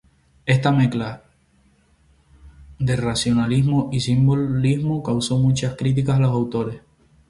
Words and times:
Esta 0.47 0.71
mezcla 0.71 1.21
de 2.79 2.95
racionalismo 2.95 3.89
y 3.93 3.99
simbolismo 3.99 5.03
causó 5.03 5.37
muchas 5.37 5.75
críticas 5.75 6.15
a 6.15 6.21
los 6.21 6.31
autores. 6.31 6.81